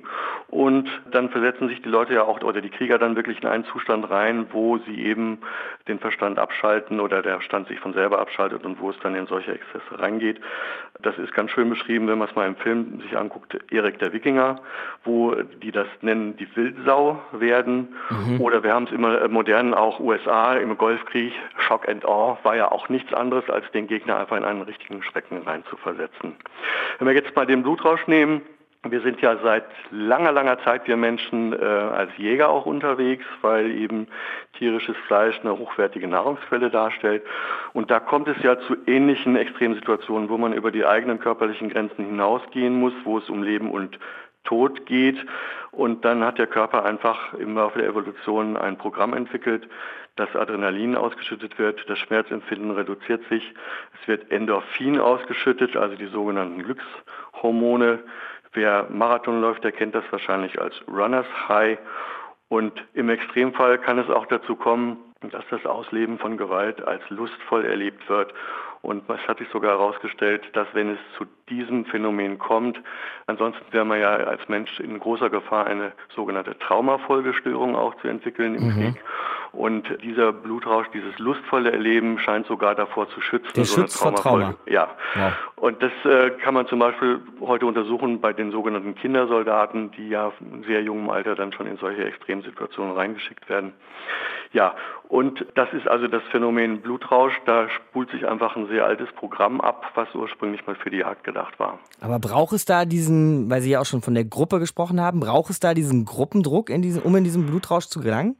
[0.51, 3.63] und dann versetzen sich die Leute ja auch oder die Krieger dann wirklich in einen
[3.65, 5.39] Zustand rein, wo sie eben
[5.87, 9.27] den Verstand abschalten oder der Verstand sich von selber abschaltet und wo es dann in
[9.27, 10.41] solche Exzesse reingeht.
[11.01, 14.11] Das ist ganz schön beschrieben, wenn man es mal im Film sich anguckt, Erik der
[14.13, 14.59] Wikinger,
[15.03, 17.95] wo die das nennen, die Wildsau werden.
[18.39, 22.71] Oder wir haben es immer modern auch USA im Golfkrieg, Shock and Awe war ja
[22.71, 26.35] auch nichts anderes, als den Gegner einfach in einen richtigen Schrecken rein zu versetzen.
[26.99, 28.30] Wenn wir jetzt mal den Blutrausch nehmen,
[28.89, 33.69] wir sind ja seit langer, langer Zeit, wir Menschen, äh, als Jäger auch unterwegs, weil
[33.69, 34.07] eben
[34.57, 37.21] tierisches Fleisch eine hochwertige Nahrungsquelle darstellt.
[37.73, 42.05] Und da kommt es ja zu ähnlichen Extremsituationen, wo man über die eigenen körperlichen Grenzen
[42.05, 43.99] hinausgehen muss, wo es um Leben und
[44.45, 45.17] Tod geht.
[45.71, 49.67] Und dann hat der Körper einfach im Laufe der Evolution ein Programm entwickelt,
[50.15, 53.53] dass Adrenalin ausgeschüttet wird, das Schmerzempfinden reduziert sich,
[54.01, 57.99] es wird Endorphin ausgeschüttet, also die sogenannten Glückshormone.
[58.53, 61.79] Wer Marathon läuft, der kennt das wahrscheinlich als Runners High.
[62.49, 67.63] Und im Extremfall kann es auch dazu kommen, dass das Ausleben von Gewalt als lustvoll
[67.63, 68.33] erlebt wird.
[68.81, 72.81] Und es hat sich sogar herausgestellt, dass wenn es zu diesem Phänomen kommt,
[73.27, 78.55] ansonsten wäre man ja als Mensch in großer Gefahr, eine sogenannte Traumafolgestörung auch zu entwickeln
[78.55, 79.03] im Krieg.
[79.53, 83.51] Und dieser Blutrausch, dieses lustvolle Erleben scheint sogar davor zu schützen.
[83.55, 84.55] Der so schützt vor Traumafolge- Trauma.
[84.65, 84.89] Ja.
[85.15, 85.33] Wow.
[85.57, 90.31] Und das äh, kann man zum Beispiel heute untersuchen bei den sogenannten Kindersoldaten, die ja
[90.39, 93.73] in sehr jungem Alter dann schon in solche Extremsituationen reingeschickt werden.
[94.53, 94.75] Ja,
[95.07, 97.33] und das ist also das Phänomen Blutrausch.
[97.45, 101.23] Da spult sich einfach ein sehr altes Programm ab, was ursprünglich mal für die Jagd
[101.23, 101.79] gedacht war.
[101.99, 105.19] Aber braucht es da diesen, weil Sie ja auch schon von der Gruppe gesprochen haben,
[105.19, 108.35] braucht es da diesen Gruppendruck, in diesen, um in diesen Blutrausch zu gelangen?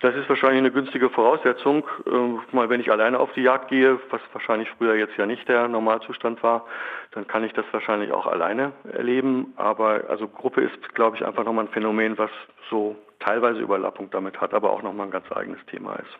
[0.00, 1.84] Das ist wahrscheinlich eine günstige Voraussetzung.
[2.06, 5.48] Äh, mal wenn ich alleine auf die Jagd gehe, was wahrscheinlich früher jetzt ja nicht
[5.48, 6.66] der Normalzustand war,
[7.12, 9.54] dann kann ich das wahrscheinlich auch alleine erleben.
[9.56, 12.30] Aber also Gruppe ist, glaube ich, einfach nochmal ein Phänomen, was
[12.70, 16.18] so teilweise Überlappung damit hat, aber auch nochmal ein ganz eigenes Thema ist.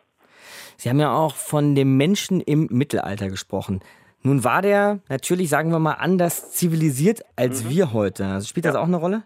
[0.77, 3.81] Sie haben ja auch von dem Menschen im Mittelalter gesprochen.
[4.23, 7.71] Nun war der natürlich, sagen wir mal, anders zivilisiert als mhm.
[7.71, 8.27] wir heute.
[8.27, 8.73] Also spielt ja.
[8.73, 9.25] das auch eine Rolle?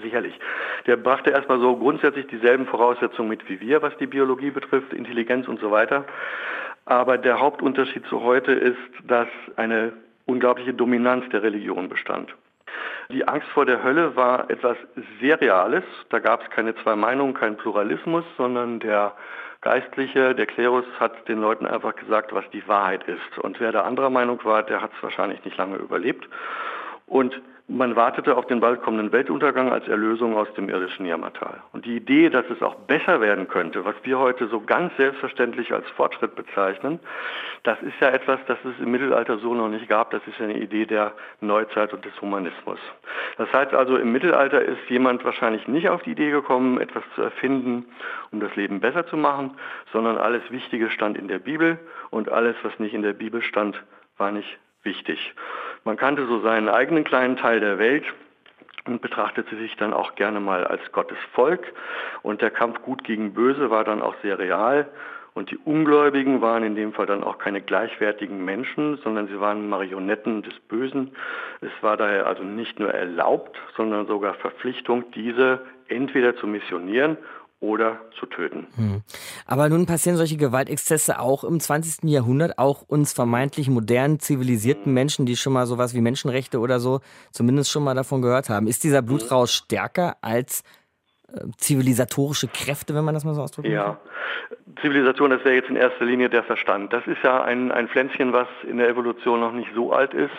[0.00, 0.38] Sicherlich.
[0.86, 5.48] Der brachte erstmal so grundsätzlich dieselben Voraussetzungen mit wie wir, was die Biologie betrifft, Intelligenz
[5.48, 6.04] und so weiter.
[6.84, 9.92] Aber der Hauptunterschied zu heute ist, dass eine
[10.26, 12.34] unglaubliche Dominanz der Religion bestand.
[13.10, 14.76] Die Angst vor der Hölle war etwas
[15.20, 15.84] sehr Reales.
[16.10, 19.14] Da gab es keine zwei Meinungen, keinen Pluralismus, sondern der
[19.60, 23.38] Geistliche, der Klerus hat den Leuten einfach gesagt, was die Wahrheit ist.
[23.38, 26.28] Und wer da anderer Meinung war, der hat es wahrscheinlich nicht lange überlebt.
[27.06, 31.62] Und man wartete auf den bald kommenden Weltuntergang als Erlösung aus dem irdischen Jammertal.
[31.72, 35.72] Und die Idee, dass es auch besser werden könnte, was wir heute so ganz selbstverständlich
[35.74, 36.98] als Fortschritt bezeichnen,
[37.64, 40.10] das ist ja etwas, das es im Mittelalter so noch nicht gab.
[40.12, 42.78] Das ist ja eine Idee der Neuzeit und des Humanismus.
[43.36, 47.22] Das heißt also, im Mittelalter ist jemand wahrscheinlich nicht auf die Idee gekommen, etwas zu
[47.22, 47.84] erfinden,
[48.32, 49.58] um das Leben besser zu machen,
[49.92, 51.78] sondern alles Wichtige stand in der Bibel
[52.08, 53.82] und alles, was nicht in der Bibel stand,
[54.16, 55.34] war nicht wichtig.
[55.84, 58.04] Man kannte so seinen eigenen kleinen Teil der Welt
[58.86, 61.72] und betrachtete sich dann auch gerne mal als Gottes Volk.
[62.22, 64.88] Und der Kampf gut gegen böse war dann auch sehr real.
[65.34, 69.68] Und die Ungläubigen waren in dem Fall dann auch keine gleichwertigen Menschen, sondern sie waren
[69.68, 71.12] Marionetten des Bösen.
[71.60, 77.18] Es war daher also nicht nur erlaubt, sondern sogar Verpflichtung, diese entweder zu missionieren
[77.60, 78.66] oder zu töten.
[78.76, 79.02] Hm.
[79.46, 82.08] Aber nun passieren solche Gewaltexzesse auch im 20.
[82.08, 84.94] Jahrhundert, auch uns vermeintlich modernen, zivilisierten.
[84.94, 87.00] Menschen, die schon mal sowas wie Menschenrechte oder so
[87.32, 88.66] zumindest schon mal davon gehört haben.
[88.68, 90.62] Ist dieser Blutrausch stärker als
[91.32, 93.98] äh, zivilisatorische Kräfte, wenn man das mal so ausdrücken Ja,
[94.80, 96.92] Zivilisation, das wäre jetzt in erster Linie der Verstand.
[96.92, 100.30] Das ist ja ein, ein Pflänzchen, was in der Evolution noch nicht so alt ist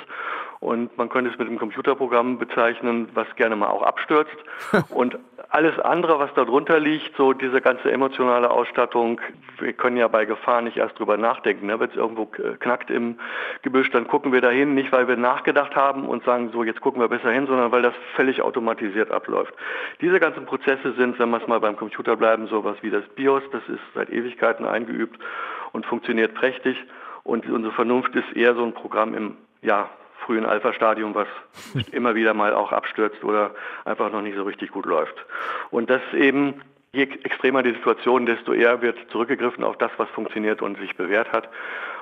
[0.62, 4.36] und man könnte es mit einem Computerprogramm bezeichnen, was gerne mal auch abstürzt.
[4.90, 5.18] und
[5.50, 9.22] alles andere, was darunter liegt, so diese ganze emotionale Ausstattung,
[9.60, 11.68] wir können ja bei Gefahr nicht erst drüber nachdenken.
[11.68, 11.80] Ne?
[11.80, 13.20] Wenn es irgendwo knackt im
[13.62, 17.02] Gebüsch, dann gucken wir dahin, nicht weil wir nachgedacht haben und sagen, so jetzt gucken
[17.02, 19.54] wir besser hin, sondern weil das völlig automatisiert abläuft.
[20.02, 23.44] Diese ganzen Prozesse sind, wenn wir es mal beim Computer bleiben, sowas wie das BIOS,
[23.54, 25.18] das ist seit Ewigkeiten eingeübt
[25.72, 26.78] und funktioniert prächtig.
[27.24, 29.90] Und unsere Vernunft ist eher so ein Programm im ja,
[30.26, 31.28] frühen Alpha-Stadium, was
[31.92, 33.52] immer wieder mal auch abstürzt oder
[33.86, 35.16] einfach noch nicht so richtig gut läuft.
[35.72, 40.62] Und das eben, je extremer die Situation, desto eher wird zurückgegriffen auf das, was funktioniert
[40.62, 41.50] und sich bewährt hat.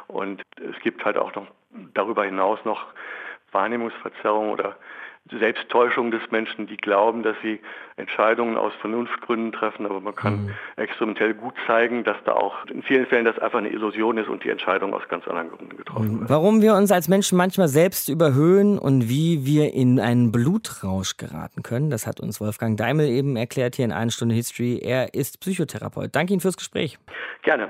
[0.08, 1.47] Und es gibt halt auch noch
[1.93, 2.86] darüber hinaus noch
[3.51, 4.75] Wahrnehmungsverzerrung oder
[5.31, 7.59] Selbsttäuschung des Menschen, die glauben, dass sie
[7.97, 10.51] Entscheidungen aus Vernunftgründen treffen, aber man kann mhm.
[10.75, 14.43] experimentell gut zeigen, dass da auch in vielen Fällen das einfach eine Illusion ist und
[14.43, 16.29] die Entscheidung aus ganz anderen Gründen getroffen wird.
[16.29, 21.63] Warum wir uns als Menschen manchmal selbst überhöhen und wie wir in einen Blutrausch geraten
[21.63, 24.79] können, das hat uns Wolfgang Daimel eben erklärt hier in einer Stunde History.
[24.81, 26.15] Er ist Psychotherapeut.
[26.15, 26.97] Danke Ihnen fürs Gespräch.
[27.43, 27.69] Gerne.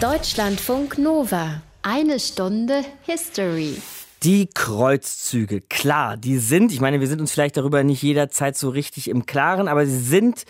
[0.00, 1.62] Deutschlandfunk Nova.
[1.82, 3.76] Eine Stunde History.
[4.24, 8.70] Die Kreuzzüge, klar, die sind, ich meine, wir sind uns vielleicht darüber nicht jederzeit so
[8.70, 10.44] richtig im Klaren, aber sie sind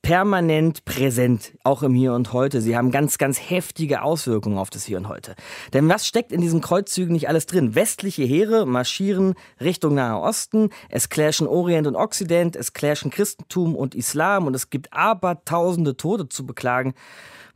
[0.00, 2.60] permanent präsent, auch im Hier und Heute.
[2.60, 5.34] Sie haben ganz, ganz heftige Auswirkungen auf das Hier und Heute.
[5.72, 7.74] Denn was steckt in diesen Kreuzzügen nicht alles drin?
[7.74, 13.96] Westliche Heere marschieren Richtung Nahe Osten, es clashen Orient und Occident, es clashen Christentum und
[13.96, 16.94] Islam und es gibt aber tausende Tote zu beklagen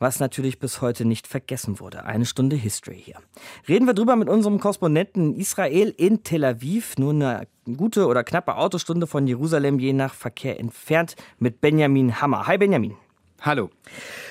[0.01, 2.05] was natürlich bis heute nicht vergessen wurde.
[2.05, 3.17] Eine Stunde History hier.
[3.69, 8.57] Reden wir drüber mit unserem Korrespondenten Israel in Tel Aviv, nur eine gute oder knappe
[8.57, 12.47] Autostunde von Jerusalem je nach Verkehr entfernt mit Benjamin Hammer.
[12.47, 12.97] Hi Benjamin.
[13.43, 13.71] Hallo.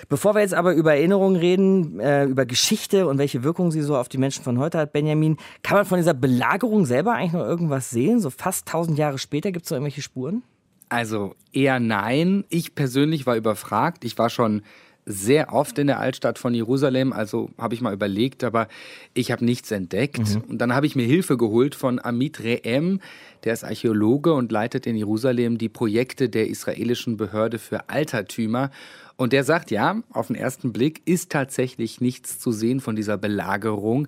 [0.07, 3.95] Bevor wir jetzt aber über Erinnerungen reden, äh, über Geschichte und welche Wirkung sie so
[3.95, 7.45] auf die Menschen von heute hat, Benjamin, kann man von dieser Belagerung selber eigentlich noch
[7.45, 8.19] irgendwas sehen?
[8.19, 10.43] So fast tausend Jahre später gibt es noch irgendwelche Spuren?
[10.89, 12.45] Also eher nein.
[12.49, 14.03] Ich persönlich war überfragt.
[14.03, 14.63] Ich war schon
[15.11, 18.67] sehr oft in der Altstadt von Jerusalem, also habe ich mal überlegt, aber
[19.15, 20.19] ich habe nichts entdeckt.
[20.19, 20.41] Mhm.
[20.47, 22.99] Und dann habe ich mir Hilfe geholt von Amit Re'em,
[23.43, 28.69] der ist Archäologe und leitet in Jerusalem die Projekte der israelischen Behörde für Altertümer.
[29.15, 33.17] Und der sagt, ja, auf den ersten Blick ist tatsächlich nichts zu sehen von dieser
[33.17, 34.07] Belagerung.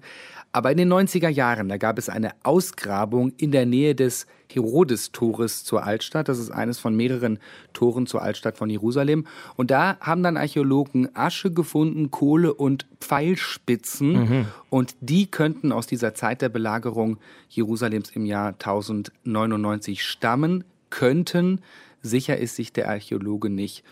[0.53, 5.63] Aber in den 90er Jahren, da gab es eine Ausgrabung in der Nähe des Herodes-Tores
[5.63, 6.27] zur Altstadt.
[6.27, 7.39] Das ist eines von mehreren
[7.71, 9.25] Toren zur Altstadt von Jerusalem.
[9.55, 14.11] Und da haben dann Archäologen Asche gefunden, Kohle und Pfeilspitzen.
[14.11, 14.45] Mhm.
[14.69, 21.61] Und die könnten aus dieser Zeit der Belagerung Jerusalems im Jahr 1099 stammen, könnten.
[22.01, 23.85] Sicher ist sich der Archäologe nicht.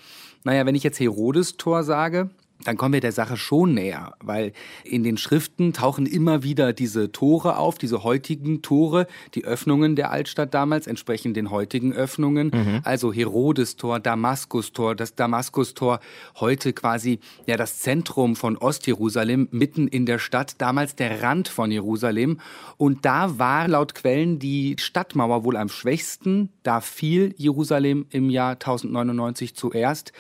[0.43, 2.29] Naja, wenn ich jetzt Herodes-Tor sage,
[2.65, 4.51] dann kommen wir der Sache schon näher, weil
[4.83, 10.11] in den Schriften tauchen immer wieder diese Tore auf, diese heutigen Tore, die Öffnungen der
[10.11, 12.81] Altstadt damals entsprechen den heutigen Öffnungen, mhm.
[12.83, 16.01] also Herodes-Tor, Damaskus-Tor, das Damaskus-Tor,
[16.41, 21.71] heute quasi ja das Zentrum von Ostjerusalem, mitten in der Stadt, damals der Rand von
[21.71, 22.41] Jerusalem.
[22.75, 28.51] Und da war laut Quellen die Stadtmauer wohl am schwächsten, da fiel Jerusalem im Jahr
[28.51, 30.11] 1099 zuerst.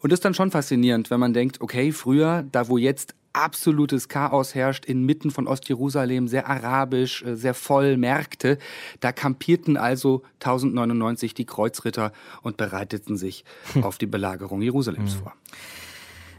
[0.00, 4.08] Und das ist dann schon faszinierend, wenn man denkt, okay, früher, da wo jetzt absolutes
[4.08, 8.58] Chaos herrscht inmitten von Ostjerusalem, sehr arabisch, äh, sehr voll Märkte.
[9.00, 13.84] Da kampierten also 1099 die Kreuzritter und bereiteten sich hm.
[13.84, 15.20] auf die Belagerung Jerusalems hm.
[15.20, 15.34] vor.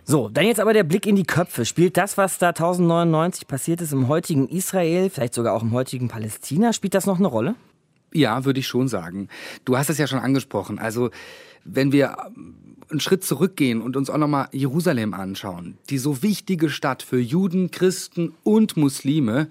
[0.03, 1.65] So, dann jetzt aber der Blick in die Köpfe.
[1.65, 6.07] Spielt das, was da 1099 passiert ist, im heutigen Israel, vielleicht sogar auch im heutigen
[6.07, 7.55] Palästina, spielt das noch eine Rolle?
[8.11, 9.27] Ja, würde ich schon sagen.
[9.65, 10.79] Du hast es ja schon angesprochen.
[10.79, 11.11] Also,
[11.63, 12.17] wenn wir
[12.91, 17.71] einen Schritt zurückgehen und uns auch nochmal Jerusalem anschauen, die so wichtige Stadt für Juden,
[17.71, 19.47] Christen und Muslime.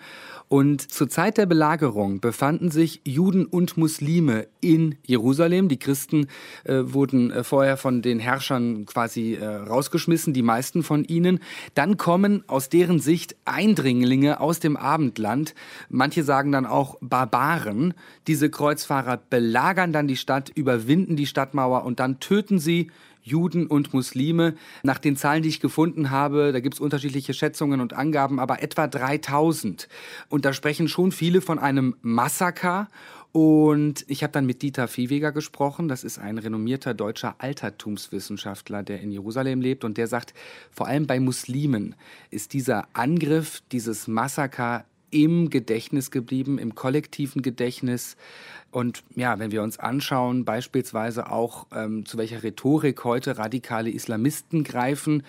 [0.48, 5.68] Und zur Zeit der Belagerung befanden sich Juden und Muslime in Jerusalem.
[5.68, 6.26] Die Christen
[6.64, 11.40] äh, wurden äh, vorher von den Herrschern quasi äh, rausgeschmissen, die meisten von ihnen.
[11.74, 15.54] Dann kommen aus deren Sicht Eindringlinge aus dem Abendland.
[15.90, 17.92] Manche sagen dann auch Barbaren.
[18.26, 22.90] Diese Kreuzfahrer belagern dann die Stadt, überwinden die Stadtmauer und dann töten sie
[23.28, 24.54] Juden und Muslime.
[24.82, 28.62] Nach den Zahlen, die ich gefunden habe, da gibt es unterschiedliche Schätzungen und Angaben, aber
[28.62, 29.88] etwa 3000.
[30.28, 32.88] Und da sprechen schon viele von einem Massaker.
[33.32, 35.88] Und ich habe dann mit Dieter Viehweger gesprochen.
[35.88, 39.84] Das ist ein renommierter deutscher Altertumswissenschaftler, der in Jerusalem lebt.
[39.84, 40.32] Und der sagt,
[40.70, 41.94] vor allem bei Muslimen
[42.30, 48.16] ist dieser Angriff, dieses Massaker im Gedächtnis geblieben, im kollektiven Gedächtnis.
[48.70, 54.64] Und ja, wenn wir uns anschauen, beispielsweise auch ähm, zu welcher Rhetorik heute radikale Islamisten
[54.64, 55.22] greifen,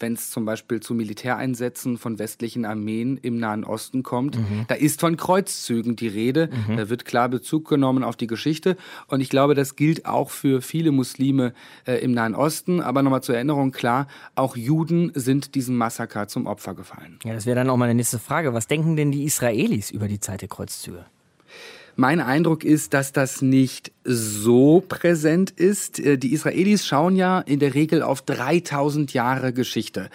[0.00, 4.36] wenn es zum Beispiel zu Militäreinsätzen von westlichen Armeen im Nahen Osten kommt.
[4.36, 4.64] Mhm.
[4.68, 6.50] Da ist von Kreuzzügen die Rede.
[6.68, 6.76] Mhm.
[6.76, 8.76] Da wird klar Bezug genommen auf die Geschichte.
[9.06, 11.54] Und ich glaube, das gilt auch für viele Muslime
[11.86, 12.80] äh, im Nahen Osten.
[12.80, 17.18] Aber nochmal zur Erinnerung klar, auch Juden sind diesem Massaker zum Opfer gefallen.
[17.24, 18.54] Ja, das wäre dann auch meine nächste Frage.
[18.54, 21.06] Was denken denn die Israelis über die Zeit der Kreuzzüge?
[21.96, 26.00] Mein Eindruck ist, dass das nicht so präsent ist.
[26.00, 30.10] Äh, die Israelis schauen ja in der Regel auf 3000 Jahre Geschichte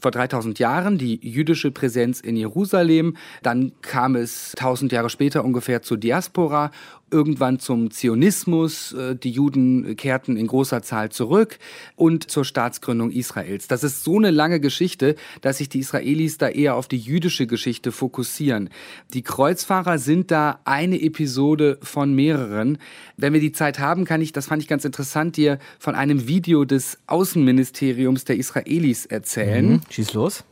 [0.00, 3.16] vor 3000 Jahren die jüdische Präsenz in Jerusalem.
[3.42, 6.70] Dann kam es 1000 Jahre später ungefähr zur Diaspora
[7.10, 8.92] irgendwann zum Zionismus.
[8.92, 11.58] Äh, die Juden kehrten in großer Zahl zurück
[11.96, 13.68] und zur Staatsgründung Israels.
[13.68, 17.46] Das ist so eine lange Geschichte, dass sich die Israelis da eher auf die jüdische
[17.46, 18.70] Geschichte fokussieren.
[19.12, 22.78] Die Kreuzfahrer sind da eine Episode von mehreren.
[23.16, 26.26] Wenn wir die Zeit haben, kann ich, das fand ich ganz interessant, dir von einem
[26.26, 29.72] Video des Außenministeriums der Israelis erzählen.
[29.72, 29.80] Mhm.
[29.90, 30.44] Schieß los.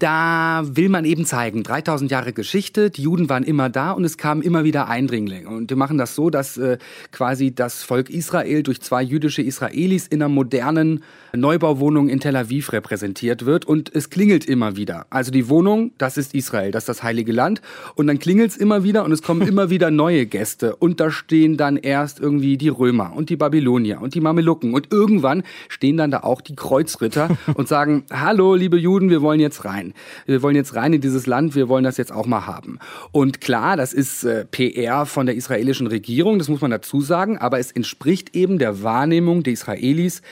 [0.00, 4.18] Da will man eben zeigen, 3000 Jahre Geschichte, die Juden waren immer da und es
[4.18, 5.48] kamen immer wieder Eindringlinge.
[5.48, 6.78] Und die machen das so, dass äh,
[7.12, 11.04] quasi das Volk Israel durch zwei jüdische Israelis in einer modernen
[11.36, 15.06] Neubauwohnung in Tel Aviv repräsentiert wird und es klingelt immer wieder.
[15.10, 17.60] Also die Wohnung, das ist Israel, das ist das heilige Land
[17.94, 21.10] und dann klingelt es immer wieder und es kommen immer wieder neue Gäste und da
[21.10, 25.96] stehen dann erst irgendwie die Römer und die Babylonier und die Mamelucken und irgendwann stehen
[25.96, 29.94] dann da auch die Kreuzritter und sagen, hallo liebe Juden, wir wollen jetzt rein rein.
[30.26, 32.78] Wir wollen jetzt rein in dieses Land, wir wollen das jetzt auch mal haben.
[33.12, 37.38] Und klar, das ist äh, PR von der israelischen Regierung, das muss man dazu sagen,
[37.38, 40.22] aber es entspricht eben der Wahrnehmung der Israelis,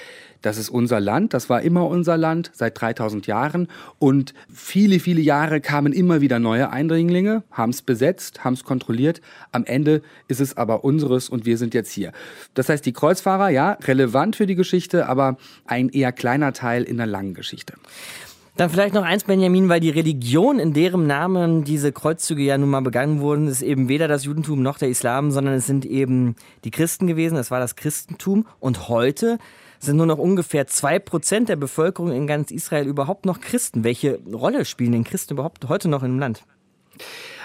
[0.40, 3.68] das ist unser Land, das war immer unser Land seit 3000 Jahren
[4.00, 9.20] und viele, viele Jahre kamen immer wieder neue Eindringlinge, haben es besetzt, haben es kontrolliert.
[9.52, 12.10] Am Ende ist es aber unseres und wir sind jetzt hier.
[12.54, 16.96] Das heißt, die Kreuzfahrer, ja, relevant für die Geschichte, aber ein eher kleiner Teil in
[16.96, 17.74] der langen Geschichte.
[18.56, 22.68] Dann vielleicht noch eins, Benjamin, weil die Religion, in deren Namen diese Kreuzzüge ja nun
[22.68, 26.36] mal begangen wurden, ist eben weder das Judentum noch der Islam, sondern es sind eben
[26.64, 28.46] die Christen gewesen, es war das Christentum.
[28.60, 29.38] Und heute
[29.78, 33.84] sind nur noch ungefähr zwei Prozent der Bevölkerung in ganz Israel überhaupt noch Christen.
[33.84, 36.44] Welche Rolle spielen denn Christen überhaupt heute noch im Land?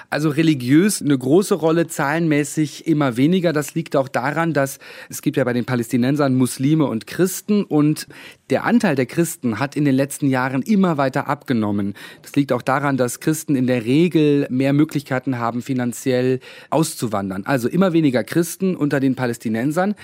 [0.10, 3.52] Also religiös eine große Rolle, zahlenmäßig immer weniger.
[3.52, 8.08] Das liegt auch daran, dass es gibt ja bei den Palästinensern Muslime und Christen und
[8.50, 11.94] der Anteil der Christen hat in den letzten Jahren immer weiter abgenommen.
[12.22, 16.40] Das liegt auch daran, dass Christen in der Regel mehr Möglichkeiten haben, finanziell
[16.70, 17.46] auszuwandern.
[17.46, 19.96] Also immer weniger Christen unter den Palästinensern.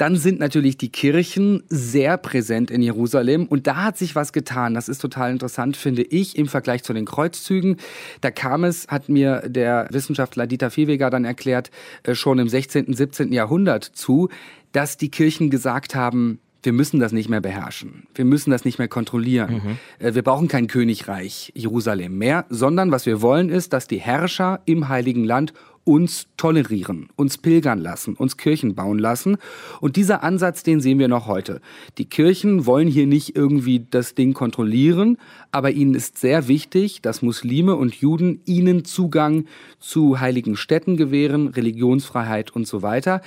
[0.00, 4.72] Dann sind natürlich die Kirchen sehr präsent in Jerusalem und da hat sich was getan.
[4.72, 7.76] Das ist total interessant, finde ich, im Vergleich zu den Kreuzzügen.
[8.22, 11.70] Da kam es, hat mir der Wissenschaftler Dieter Viehweger dann erklärt,
[12.04, 13.30] äh, schon im 16., 17.
[13.30, 14.30] Jahrhundert zu,
[14.72, 18.06] dass die Kirchen gesagt haben, wir müssen das nicht mehr beherrschen.
[18.14, 19.78] Wir müssen das nicht mehr kontrollieren.
[19.98, 20.14] Mhm.
[20.14, 24.88] Wir brauchen kein Königreich Jerusalem mehr, sondern was wir wollen ist, dass die Herrscher im
[24.88, 25.52] Heiligen Land
[25.90, 29.38] uns tolerieren, uns pilgern lassen, uns Kirchen bauen lassen.
[29.80, 31.60] Und dieser Ansatz, den sehen wir noch heute.
[31.98, 35.18] Die Kirchen wollen hier nicht irgendwie das Ding kontrollieren,
[35.50, 39.46] aber ihnen ist sehr wichtig, dass Muslime und Juden ihnen Zugang
[39.80, 43.20] zu heiligen Städten gewähren, Religionsfreiheit und so weiter.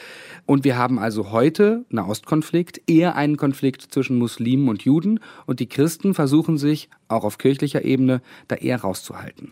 [0.46, 5.68] Und wir haben also heute Nahostkonflikt, eher einen Konflikt zwischen Muslimen und Juden und die
[5.68, 9.52] Christen versuchen sich, auch auf kirchlicher Ebene, da eher rauszuhalten.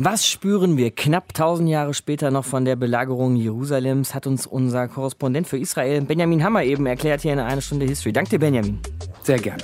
[0.00, 4.86] Was spüren wir knapp 1000 Jahre später noch von der Belagerung Jerusalems, hat uns unser
[4.86, 8.12] Korrespondent für Israel, Benjamin Hammer, eben erklärt hier in einer Stunde History.
[8.12, 8.78] Danke dir, Benjamin.
[9.24, 9.60] Sehr gerne.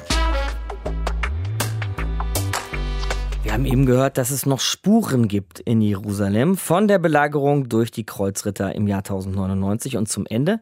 [3.44, 7.92] Wir haben eben gehört, dass es noch Spuren gibt in Jerusalem von der Belagerung durch
[7.92, 10.58] die Kreuzritter im Jahr 1099 und zum Ende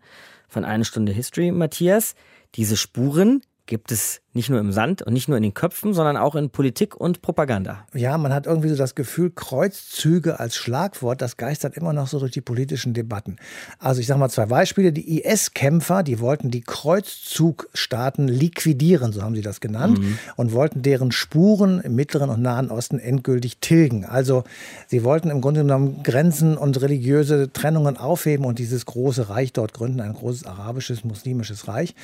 [0.49, 2.15] von einer Stunde History, Matthias.
[2.57, 6.17] Diese Spuren gibt es nicht nur im Sand und nicht nur in den Köpfen, sondern
[6.17, 7.87] auch in Politik und Propaganda.
[7.93, 12.19] Ja, man hat irgendwie so das Gefühl, Kreuzzüge als Schlagwort, das geistert immer noch so
[12.19, 13.37] durch die politischen Debatten.
[13.79, 14.93] Also ich sage mal zwei Beispiele.
[14.93, 20.19] Die IS-Kämpfer, die wollten die Kreuzzugstaaten liquidieren, so haben sie das genannt, mhm.
[20.37, 24.07] und wollten deren Spuren im Mittleren und Nahen Osten endgültig tilgen.
[24.07, 24.45] Also
[24.87, 29.75] sie wollten im Grunde genommen Grenzen und religiöse Trennungen aufheben und dieses große Reich dort
[29.75, 31.95] gründen, ein großes arabisches, muslimisches Reich.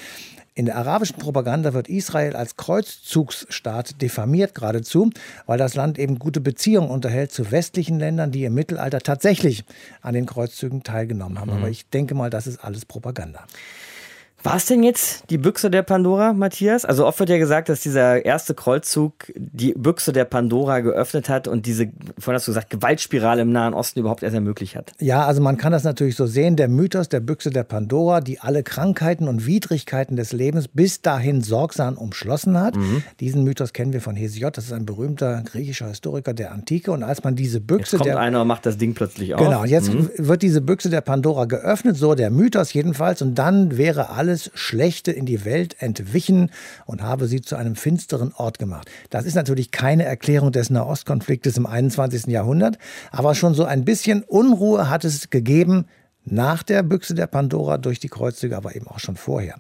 [0.59, 5.11] In der arabischen Propaganda wird Israel als Kreuzzugsstaat diffamiert geradezu,
[5.47, 9.65] weil das Land eben gute Beziehungen unterhält zu westlichen Ländern, die im Mittelalter tatsächlich
[10.03, 11.51] an den Kreuzzügen teilgenommen haben.
[11.51, 11.59] Mhm.
[11.59, 13.45] Aber ich denke mal, das ist alles Propaganda.
[14.43, 16.85] War es denn jetzt die Büchse der Pandora, Matthias?
[16.85, 21.49] Also oft wird ja gesagt, dass dieser erste Kreuzzug die Büchse der Pandora geöffnet hat
[21.49, 24.93] und diese, vorhin hast du gesagt, Gewaltspirale im Nahen Osten überhaupt erst ermöglicht hat.
[25.01, 26.55] Ja, also man kann das natürlich so sehen.
[26.55, 31.43] Der Mythos der Büchse der Pandora, die alle Krankheiten und Widrigkeiten des Lebens bis dahin
[31.43, 32.77] sorgsam umschlossen hat.
[32.77, 33.03] Mhm.
[33.19, 34.57] Diesen Mythos kennen wir von Hesiod.
[34.57, 36.93] Das ist ein berühmter griechischer Historiker der Antike.
[36.93, 38.19] Und als man diese Büchse jetzt kommt der...
[38.21, 39.41] einer und macht das Ding plötzlich auf.
[39.41, 40.11] Genau, jetzt mhm.
[40.17, 43.21] wird diese Büchse der Pandora geöffnet, so der Mythos jedenfalls.
[43.21, 46.51] Und dann wäre alles alles Schlechte in die Welt entwichen
[46.87, 48.89] und habe sie zu einem finsteren Ort gemacht.
[49.11, 52.27] Das ist natürlich keine Erklärung des Nahostkonfliktes im 21.
[52.27, 52.79] Jahrhundert,
[53.11, 55.87] aber schon so ein bisschen Unruhe hat es gegeben
[56.25, 59.57] nach der Büchse der Pandora durch die Kreuzzüge, aber eben auch schon vorher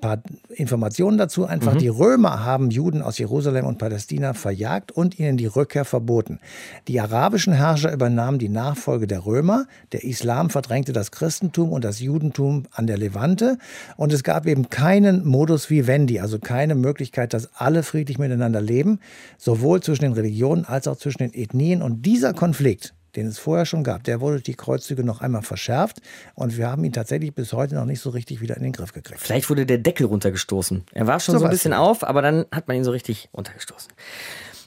[0.00, 1.44] paar Informationen dazu.
[1.44, 1.78] Einfach mhm.
[1.78, 6.38] die Römer haben Juden aus Jerusalem und Palästina verjagt und ihnen die Rückkehr verboten.
[6.86, 9.66] Die arabischen Herrscher übernahmen die Nachfolge der Römer.
[9.92, 13.58] Der Islam verdrängte das Christentum und das Judentum an der Levante.
[13.96, 19.00] Und es gab eben keinen Modus vivendi, also keine Möglichkeit, dass alle friedlich miteinander leben,
[19.36, 21.82] sowohl zwischen den Religionen als auch zwischen den Ethnien.
[21.82, 26.00] Und dieser Konflikt, den es vorher schon gab, der wurde die Kreuzzüge noch einmal verschärft
[26.34, 28.92] und wir haben ihn tatsächlich bis heute noch nicht so richtig wieder in den Griff
[28.92, 29.20] gekriegt.
[29.20, 30.84] Vielleicht wurde der Deckel runtergestoßen.
[30.92, 33.28] Er war schon so, so ein bisschen auf, aber dann hat man ihn so richtig
[33.34, 33.92] runtergestoßen.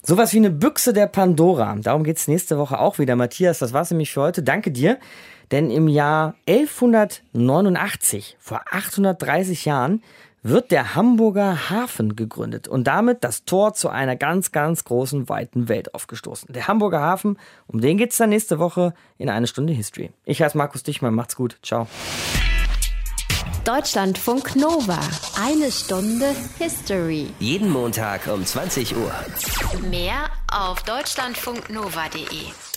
[0.03, 1.75] Sowas wie eine Büchse der Pandora.
[1.79, 3.15] Darum geht es nächste Woche auch wieder.
[3.15, 4.41] Matthias, das war's nämlich für heute.
[4.41, 4.97] Danke dir.
[5.51, 10.01] Denn im Jahr 1189, vor 830 Jahren,
[10.43, 15.69] wird der Hamburger Hafen gegründet und damit das Tor zu einer ganz, ganz großen, weiten
[15.69, 16.51] Welt aufgestoßen.
[16.53, 17.37] Der Hamburger Hafen,
[17.67, 20.11] um den geht es dann nächste Woche in eine Stunde History.
[20.25, 21.87] Ich heiße Markus Dichmann, macht's gut, ciao.
[23.63, 24.99] Deutschlandfunk Nova,
[25.39, 27.27] eine Stunde History.
[27.39, 29.11] Jeden Montag um 20 Uhr.
[29.89, 32.70] Mehr auf deutschlandfunknova.de.